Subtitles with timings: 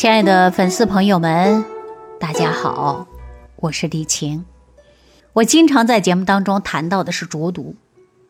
[0.00, 1.62] 亲爱的粉丝朋友们，
[2.18, 3.06] 大家好，
[3.56, 4.46] 我是李晴。
[5.34, 7.74] 我经常在节目当中谈到的是浊毒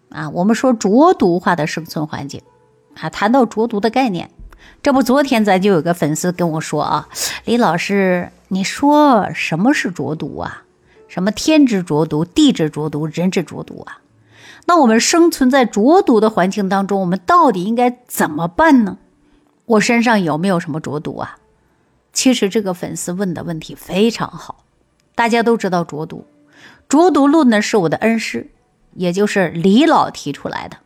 [0.08, 2.42] 啊，我们说浊毒化的生存环境
[3.00, 4.28] 啊，谈到浊毒的概念，
[4.82, 7.08] 这不昨天咱就有个粉丝跟我说啊，
[7.44, 10.64] 李老师，你说什么是浊毒啊？
[11.06, 14.00] 什么天之浊毒、地之浊毒、人之浊毒啊？
[14.66, 18.98] 那我们生存在浊毒的环境当中，我们到底应该怎么办呢？
[19.66, 21.36] 我身上有没有什么浊毒啊？
[22.12, 24.64] 其实这个粉丝问的问题非常好。
[25.14, 26.26] 大家都知道浊毒，
[26.88, 28.50] 浊毒论呢是我的恩师，
[28.94, 30.78] 也就是李老提出来的。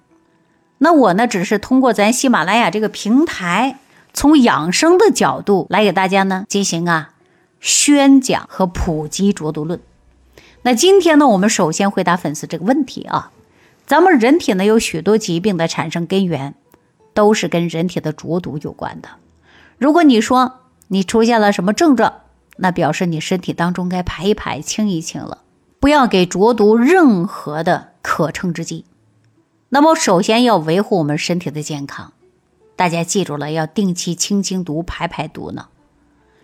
[0.78, 3.78] 那我呢只是通过咱喜马拉雅这个平台，
[4.12, 7.14] 从养生的角度来给大家呢进行啊
[7.60, 9.80] 宣讲和普及浊毒论。
[10.62, 13.30] 那今天呢，我们首先回答粉丝这个问题啊，
[13.86, 16.54] 咱们人体呢有许多疾病的产生根源，
[17.14, 19.08] 都是跟人体的浊毒有关的。
[19.78, 22.20] 如果你说，你出现了什么症状？
[22.56, 25.42] 那表示你身体当中该排一排、清一清了，
[25.80, 28.84] 不要给浊毒任何的可乘之机。
[29.70, 32.12] 那么，首先要维护我们身体的健康，
[32.76, 35.66] 大家记住了，要定期清清毒、排排毒呢。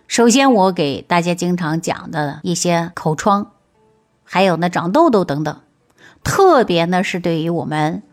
[0.05, 3.51] 首先，我给大家经常讲的一些口疮，
[4.25, 5.61] 还有呢长痘痘等等，
[6.25, 8.03] 特别呢是对于我们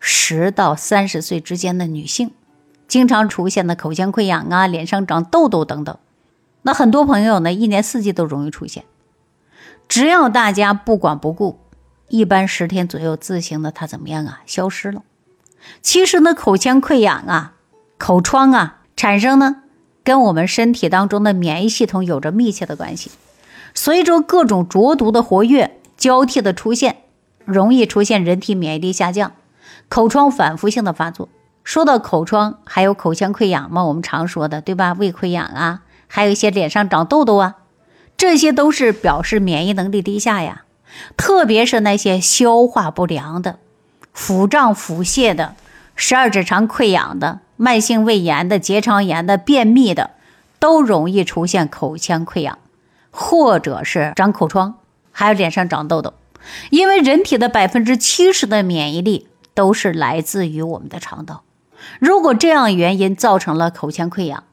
[0.00, 2.32] 十到三十岁之间的女性。
[2.86, 5.98] 经常出现的口腔溃疡啊，脸上长痘痘等等，
[6.62, 8.84] 那很多朋友呢，一年四季都容易出现。
[9.88, 11.58] 只要大家不管不顾，
[12.08, 15.02] 一般十天左右自行的它怎么样啊，消失了。
[15.82, 17.54] 其实呢，口腔溃疡啊、
[17.98, 19.62] 口疮啊产生呢，
[20.02, 23.10] 跟我们身体当中的免疫系统有着密切的关系。
[23.74, 26.98] 随着各种浊毒的活跃交替的出现，
[27.44, 29.32] 容易出现人体免疫力下降，
[29.88, 31.28] 口疮反复性的发作。
[31.64, 33.84] 说到口疮，还有口腔溃疡嘛？
[33.84, 34.92] 我们常说的，对吧？
[34.92, 37.56] 胃溃疡啊，还有一些脸上长痘痘啊，
[38.16, 40.64] 这些都是表示免疫能力低下呀。
[41.16, 43.58] 特别是那些消化不良的、
[44.12, 45.56] 腹胀腹泻的、
[45.96, 50.10] 十二指肠溃疡的、慢性胃炎的、结肠炎的、便秘的，
[50.60, 52.58] 都容易出现口腔溃疡，
[53.10, 54.74] 或者是长口疮，
[55.10, 56.12] 还有脸上长痘痘。
[56.70, 61.42] 因为人体的百分之七十的免疫力都是来自于我们的肠道。
[62.00, 64.44] 如果这样原因造成了口腔溃疡，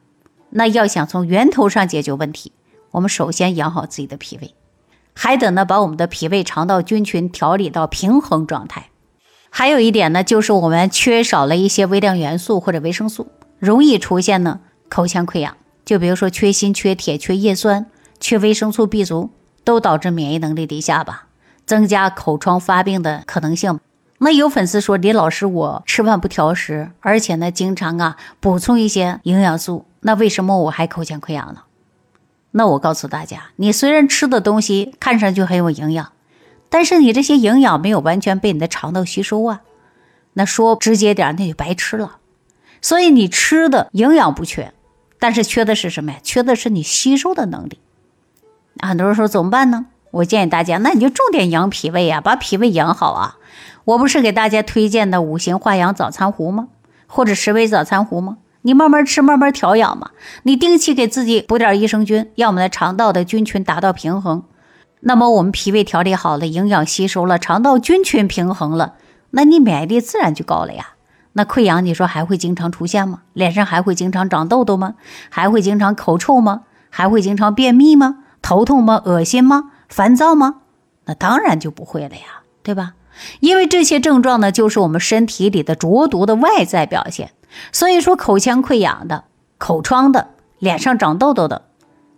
[0.49, 2.51] 那要想从源头上解决问题，
[2.91, 4.53] 我们首先养好自己的脾胃，
[5.13, 8.87] 还得呢把我们的脾胃肠道菌群调理到平衡状态。
[9.49, 13.27] 还有一点呢，就是我们缺少了一些微量元素或者维生素，
[13.59, 15.57] 容易出现呢口腔溃疡。
[15.83, 17.87] 就比如说缺锌、缺铁、缺叶酸、
[18.19, 19.31] 缺维生素 B 族，
[19.63, 21.27] 都导致免疫能力低下吧，
[21.65, 23.79] 增加口疮发病的可能性。
[24.23, 31.63] 那有粉丝说李老师，我吃饭不挑食，而且呢经常啊补充一些营养素，那为什么我还口腔溃疡呢？
[32.51, 36.11] 那我告诉大家，你虽然吃的东西看上去很有营养，
[36.69, 39.61] 但是你这些营养没有完全被你的肠道吸收啊，
[40.33, 42.17] 那说直接点那就白吃了。
[42.79, 44.71] 所以你吃的营养不缺，
[45.17, 46.19] 但是缺的是什么呀？
[46.21, 47.79] 缺的是你吸收的能力。
[48.83, 49.87] 很多人说怎么办呢？
[50.11, 53.37] 我建议大家，那你就重点养脾胃啊，把脾胃养好啊。
[53.85, 56.67] 我不是给大家推荐的五行化养早餐壶吗？
[57.07, 58.37] 或者十味早餐壶吗？
[58.61, 60.11] 你慢慢吃，慢慢调养嘛。
[60.43, 64.43] 你定期给自己补点益生菌，让我们的肠道的菌群达到平衡。
[64.99, 68.93] 那么我们脾胃调理好了，营养吸收了，肠道菌群平衡了，
[69.31, 70.89] 那你免疫力自然就高了呀。
[71.33, 73.21] 那溃疡你说还会经常出现吗？
[73.33, 74.93] 脸上还会经常长痘痘吗？
[75.29, 76.61] 还会经常口臭吗？
[76.91, 78.17] 还会经常便秘吗？
[78.43, 79.01] 头痛吗？
[79.05, 79.70] 恶心吗？
[79.91, 80.61] 烦躁吗？
[81.05, 82.93] 那当然就不会了呀，对吧？
[83.41, 87.33] 因为这些症状呢，就是我们身体里的浊毒的外在表现。
[87.73, 89.25] 所以说，口腔溃疡的、
[89.57, 91.63] 口疮的、脸上长痘痘的，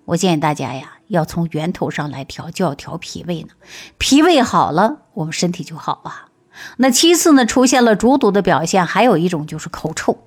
[0.05, 3.49] 我建议大家呀，要从源头上来调，就要调脾胃呢。
[3.97, 6.29] 脾胃好了，我们身体就好啊。
[6.77, 10.19] 那其次呢，出现了浊毒的表现，还有一种就是口臭。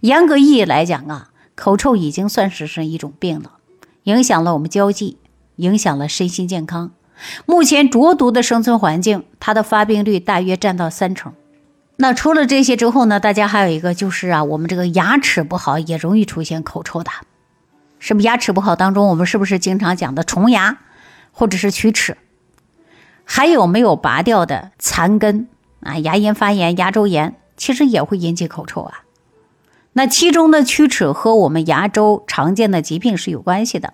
[0.00, 3.52] 严格意义来讲啊，口臭已经算是是一种病了，
[4.02, 5.16] 影响了我们交际，
[5.56, 6.90] 影响了身心健康。
[7.46, 11.32] 目前浊毒的生存环境，它的发病率大约占到三成。
[11.96, 13.20] 那除了这些之后呢？
[13.20, 17.10] 大家还有一个就是啊，我们这个牙齿不好也容易出现口臭的。
[18.00, 20.78] 是不是牙齿不好当中，我们是不是经常讲的虫牙，
[21.30, 22.16] 或者是龋齿？
[23.24, 25.46] 还有没有拔掉的残根
[25.80, 25.98] 啊？
[25.98, 29.04] 牙龈发炎、牙周炎，其实也会引起口臭啊。
[29.92, 33.92] 那其中的龋齿和我们牙周常见的疾病是有关系的。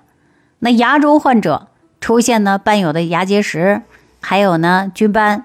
[0.61, 1.69] 那牙周患者。
[2.01, 3.83] 出现呢伴有的牙结石，
[4.21, 5.43] 还有呢菌斑，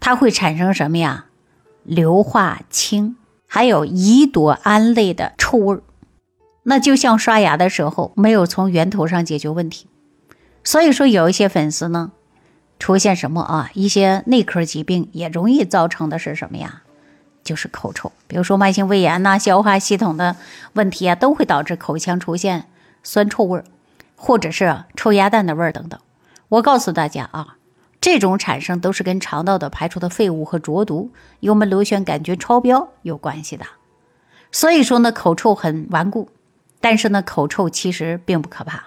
[0.00, 1.26] 它会产生什么呀？
[1.84, 3.16] 硫化氢，
[3.46, 5.82] 还有乙朵胺类的臭味儿。
[6.62, 9.86] 那就像刷牙的时候没有从源头上解决问题。
[10.64, 12.10] 所以说，有一些粉丝呢，
[12.78, 13.70] 出现什么啊？
[13.74, 16.82] 一些内科疾病也容易造成的是什么呀？
[17.44, 18.10] 就是口臭。
[18.26, 20.36] 比如说慢性胃炎呐、消化系统的
[20.72, 22.64] 问题啊，都会导致口腔出现
[23.02, 23.64] 酸臭味儿，
[24.16, 26.00] 或者是臭鸭蛋的味儿等等。
[26.48, 27.56] 我告诉大家啊，
[28.00, 31.10] 这种产生都是跟肠道的排出的废物和浊毒、
[31.40, 33.66] 幽门螺旋杆菌超标有关系的。
[34.52, 36.30] 所以说呢，口臭很顽固，
[36.80, 38.84] 但是呢，口臭其实并不可怕。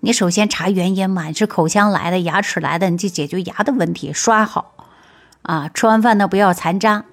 [0.00, 4.74] 你首先查原因嘛，是口腔来的、牙齿来的，你就解决牙的问题，刷好
[5.42, 5.68] 啊。
[5.68, 7.04] 吃完饭呢，不要残渣，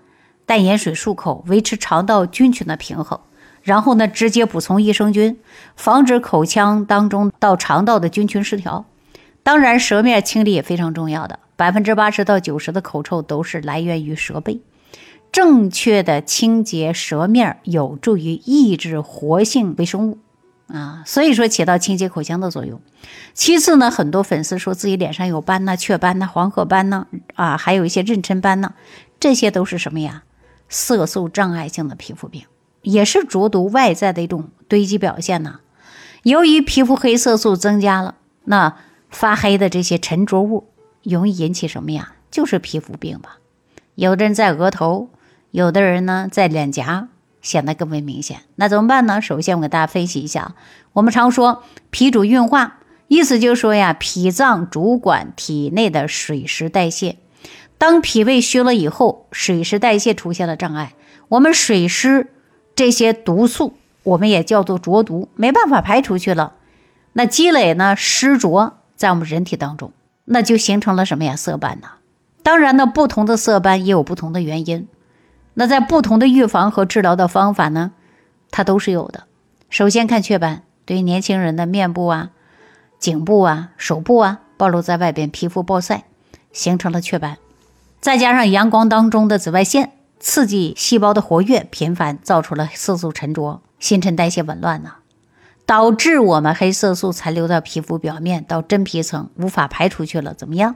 [0.46, 3.20] 淡盐水漱口，维持肠道菌群的平衡。
[3.68, 5.38] 然后呢，直接补充益生菌，
[5.76, 8.86] 防止口腔当中到肠道的菌群失调。
[9.44, 14.62] 当然，舌面清理也非常重要的，百分之八十到九十的口臭都是来源于舌背。
[15.34, 20.20] 正确的清洁舌面有助于抑制活性微生物。
[20.68, 22.80] 啊，所以说起到清洁口腔的作用。
[23.34, 28.74] 其次呢，很多粉丝说自己脸上有斑呐、雀斑呐、黄褐斑呐，啊，还有一些妊娠斑呢，
[29.20, 30.24] 这些都是什么呀？
[30.70, 32.44] 色素障碍性的皮肤病，
[32.90, 35.60] 也是浊毒外在的一种堆积表现呢。
[36.24, 38.78] 由于皮肤黑色素增加了，那
[39.10, 40.70] 发黑的这些沉着物
[41.04, 42.14] 容易引起什么呀？
[42.32, 43.38] 就是皮肤病吧。
[43.96, 45.10] 有的人在额头，
[45.52, 47.10] 有的人呢在脸颊。
[47.40, 49.22] 显得更为明显，那怎么办呢？
[49.22, 50.56] 首先，我给大家分析一下。
[50.92, 57.16] 我们常说脾主运化，意思就是说呀，脾脏主管体内的水湿代谢。
[57.78, 60.94] 当脾胃虚了以后，水湿代谢出现了障碍，
[61.30, 62.28] 我们水湿
[62.78, 66.54] 这些毒素，我们也叫做浊毒，没办法排出去了。
[67.14, 69.92] 那积累呢，湿浊在我们人体当中，
[70.26, 71.36] 那就形成了什么呀？
[71.36, 71.88] 色斑呢？
[72.44, 74.88] 当然呢，不同的色斑也有不同的原因。
[75.56, 77.94] 那在不同的预防和治疗的方法呢，
[78.52, 79.24] 它都是有的。
[79.72, 82.30] 首先看雀斑，对于年轻人的面部啊、
[83.00, 86.04] 颈部啊、手部啊暴露在外边，皮肤暴晒
[86.54, 87.38] 形成了雀斑，
[88.00, 94.94] 再加上阳光当中的紫外线刺激细胞的活跃频繁，造出了色素沉着，新陈代谢紊乱呢，
[95.66, 100.76] 导致我们黑色素残留到皮肤表面到真皮层无法排出去了，怎么样？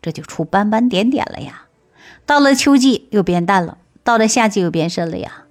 [0.00, 1.66] 这就出斑斑点点了呀。
[2.24, 3.78] 到了秋季又变淡了。
[4.04, 5.46] 到了夏季又变深了呀，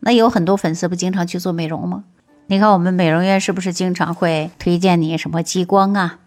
[0.00, 2.02] 那有很多粉丝不经常去做美容吗？
[2.48, 6.18] 你看我们美容院是不是经常会推荐你什么激光啊，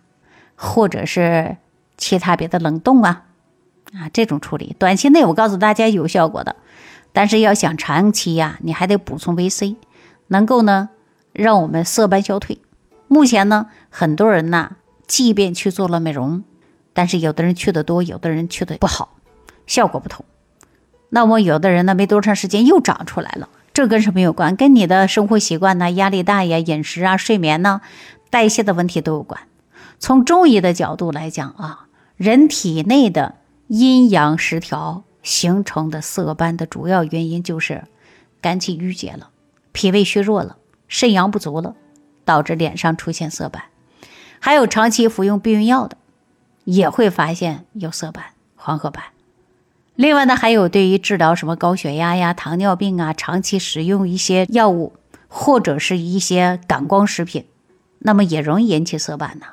[0.55, 1.57] 或者是
[1.97, 3.25] 其他别的冷冻啊，
[3.93, 6.55] 啊这种处理，短期内我告诉大家有效果的，
[7.11, 9.75] 但是要想长期呀，你还得补充维 C，
[10.27, 10.89] 能够呢
[11.33, 12.59] 让我们色斑消退。
[13.07, 14.75] 目前呢，很多人呢，
[15.07, 16.43] 即便去做了美容，
[16.93, 19.17] 但是有的人去的多，有的人去的不好，
[19.65, 20.23] 效果不同。
[21.09, 24.55] 那么有的人呢，没多长时间又长出来了，这跟什么有关？
[24.55, 27.81] 跟你的生活习惯呢、压力大呀、饮食啊、睡眠呢、
[28.29, 29.41] 代谢的问题都有关。
[29.97, 33.35] 从中医的角度来讲啊，人体内的
[33.69, 37.83] 阴阳失调形成的色斑的主要原因就是
[38.41, 39.29] 肝气郁结了，
[39.71, 40.57] 脾胃虚弱了，
[40.87, 41.75] 肾阳不足了，
[42.25, 43.65] 导致脸上出现色斑。
[44.39, 45.97] 还有长期服用避孕药的，
[46.63, 48.23] 也会发现有色斑、
[48.55, 49.03] 黄褐斑。
[49.93, 54.93] 另外呢，还有对于治疗什么高血压呀、糖尿病啊，长期使用一些药物
[55.27, 57.45] 或者是一些感光食品，
[57.99, 59.45] 那么也容易引起色斑呢。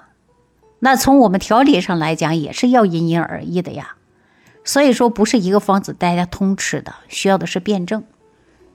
[0.79, 3.96] 那从我们调理上来讲，也是要因人而异的呀。
[4.67, 8.05] 所以说，不是一个方子大家通吃的，需要的是辩证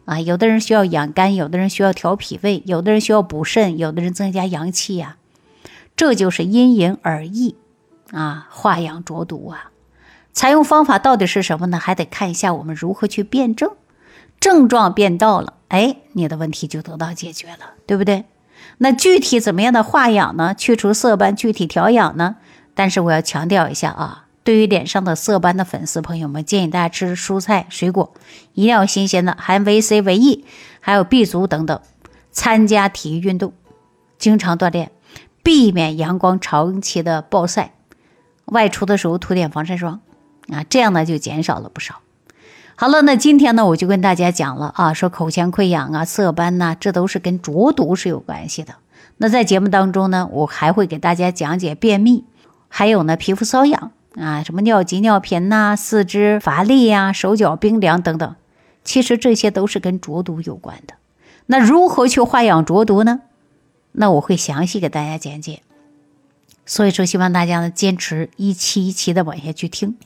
[0.06, 0.20] 啊。
[0.22, 5.18] 有的人需要养肝，有的人需要调脾胃，有的人需要补肾，有的人增加阳气呀。
[5.98, 7.58] 这就是因人而异
[8.12, 9.70] 啊，化养浊毒啊。
[10.32, 11.78] 采用方法到底是什么呢？
[11.78, 13.72] 还得看一下我们如何去辩证，
[14.40, 18.24] 症状变到了，哎，你的问题就得到解决了，对不对？
[18.78, 20.56] 那具体怎么样的化养呢？
[20.56, 22.38] 去除色斑，具体调养呢？
[22.74, 28.12] 但是我要强调一下啊，对于脸上的色斑的粉丝朋友们，建议大家吃蔬菜水果，
[28.54, 30.46] 一定要新鲜的，含维 C、维 E，
[30.80, 31.80] 还有 B 族等等。
[32.32, 33.54] 参加体育运动，
[34.18, 34.92] 经常锻炼，
[35.44, 37.74] 避免阳光长期的暴晒，
[38.46, 40.00] 外出的时候涂点防晒霜。
[40.48, 42.00] 啊，这样呢就减少了不少。
[42.76, 48.76] 好了，那今天呢我就跟大家讲了啊，说口腔溃疡啊、色斑呐，这都是跟浊毒是有关系的。
[49.18, 52.24] 那在节目当中呢，我还会给大家讲解便秘，
[52.70, 58.36] 还有呢皮肤瘙痒啊，什么尿急尿频呐、四肢乏力呀、手脚冰凉等等，
[58.84, 60.96] 其实这些都是跟浊毒有关的。
[61.46, 63.22] 那如何去化养浊毒呢？
[63.94, 65.62] 那我会详细给大家讲解。
[66.66, 69.98] 所以说，希望大家呢坚持一期一期的往下去听。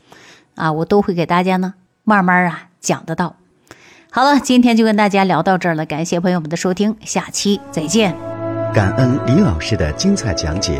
[0.56, 3.36] 啊，我都会给大家呢慢慢啊讲得到。
[4.10, 8.16] 好了，今天就跟大家聊到这儿了，感谢朋友们的收听，下期再见。
[8.74, 10.80] 感恩李老师的精彩讲解。